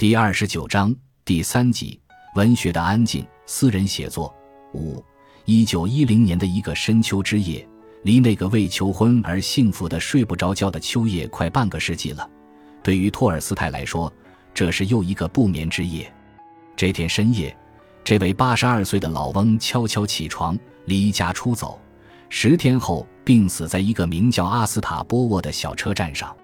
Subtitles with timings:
[0.00, 0.96] 第二十九章
[1.26, 2.00] 第三集：
[2.34, 4.34] 文学的安静，私人写作。
[4.72, 5.04] 五，
[5.44, 7.68] 一九一零年的一个深秋之夜，
[8.04, 12.26] 离那个为求婚而幸福的睡不着觉的秋夜快半个世纪了。
[12.82, 14.10] 对于托尔斯泰来说，
[14.54, 16.10] 这是又一个不眠之夜。
[16.74, 17.54] 这天深夜，
[18.02, 21.78] 这位八十二岁的老翁悄悄起床，离家出走。
[22.30, 26.34] 十天后，病死在一个名叫阿斯塔波沃的小车站上。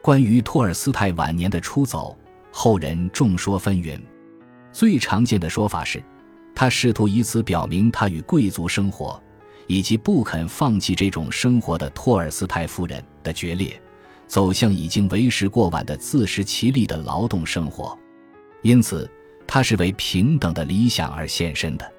[0.00, 2.16] 关于托尔斯泰晚年的出走。
[2.52, 3.98] 后人众说纷纭，
[4.70, 6.00] 最常见的说法是，
[6.54, 9.20] 他试图以此表明他与贵族生活，
[9.66, 13.80] 以及不肯放弃这种生活的托尔斯泰夫人的决裂，
[14.26, 17.98] 走向已经为时过晚的自食其力的劳动生活。
[18.60, 19.10] 因此，
[19.46, 21.92] 他是为平等的理想而献身的。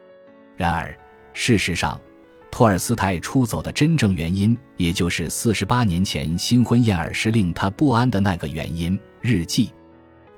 [0.56, 0.96] 然而，
[1.34, 2.00] 事实上，
[2.52, 9.72] 托尔斯泰出走的真正原因，也就是四十八年前新婚燕尔时令他不安的那个原因——日记。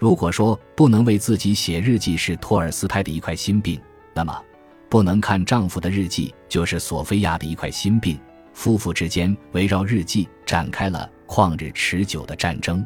[0.06, 3.82] 如果说不能为自己写日记是托尔斯泰的一块心病，
[4.14, 4.40] 那么
[4.88, 8.16] 不能看丈夫的日记就是索菲亚的一块心病。
[8.54, 12.86] 夫妇之间围绕日记展开了旷日持久的战争。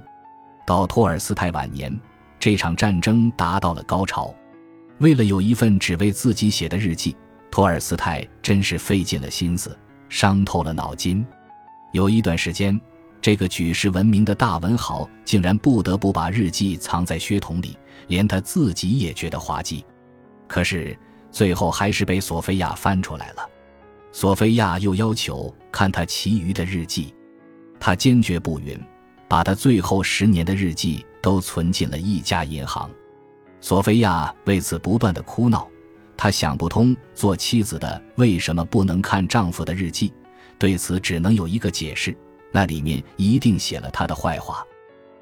[0.66, 1.94] 到托尔斯泰晚年，
[2.40, 4.34] 这场战争达到了高潮。
[5.00, 7.18] 为了有一份只为自己写的日记，
[7.52, 11.28] 托尔斯泰真是费尽了心思，伤透了脑筋。
[11.92, 12.80] 有一段时间。
[13.22, 19.86] 这个举世闻名的大文豪竟然不得不把日记藏在靴筒里，连他自己也觉得滑稽。
[20.48, 20.98] 可是
[21.30, 23.50] 最后还是被索菲亚翻出来了。
[24.12, 27.14] 索菲亚又要求看他其余的日记，
[27.80, 28.80] 他坚决不允，
[29.28, 32.90] 把他最后十年的日记都存进了一家银行。
[33.62, 35.70] 索菲亚为此不断的哭闹，
[36.16, 40.14] 她想不通做妻子的为什么不能看丈夫的日记，
[40.58, 42.16] 对此只能有一个解释。
[42.52, 44.66] 那里面一定写了他的坏话。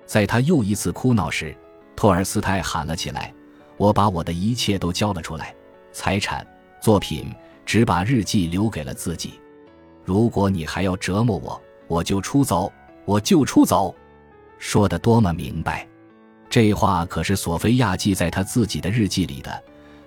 [0.06, 1.56] 在他又一次哭闹时，
[1.95, 3.34] 托尔斯泰喊了起来
[3.75, 5.53] ：“我把我的一切都交了出来，
[5.92, 6.45] 财产、
[6.80, 7.30] 作品，
[7.66, 9.34] 只把日记留给了自己。
[10.06, 12.72] 如果你还要折磨我，我就出走，
[13.03, 13.94] 我就出走。”
[14.57, 15.88] 说的多么明白！
[16.50, 19.63] 这话可是索菲亚记在他自己的日记里的，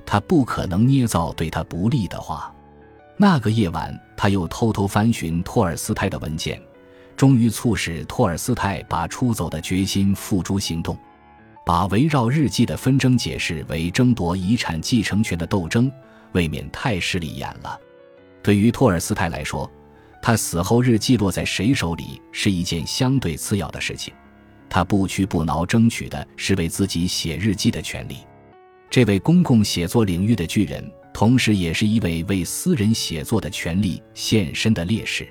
[0.06, 2.52] 他不可能捏造对他不利的话。
[3.18, 6.60] 那个夜晚，他又偷偷翻寻托尔斯泰的文件。
[7.20, 10.96] 终于促使托尔斯泰把出走的决心付诸行动，
[11.66, 15.92] 把围绕日记的纷争解释为争夺遗产继承权的斗争，
[16.32, 17.78] 未免太势利眼了。
[18.42, 19.70] 对于托尔斯泰来说，
[20.22, 24.14] 他死后日记落在谁手里是一件相对次要的事情，
[24.70, 28.20] 他不屈不挠争取的是为自己写日记的权利。
[28.88, 35.30] 这位公共写作领域的巨人，同时也是一位为私人写作的权利献身的烈士。